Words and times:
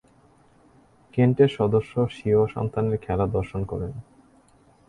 কেন্টের 1.13 1.49
সদস্য 1.57 1.93
স্বীয় 2.09 2.41
সন্তানের 2.47 2.97
খেলা 2.97 3.25
দর্শন 3.27 3.61
করেন। 3.65 3.91